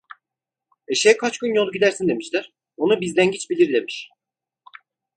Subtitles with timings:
[0.87, 4.09] Eşeğe kaç gün yol gidersin demişler; onu bizlengiç bilir demiş.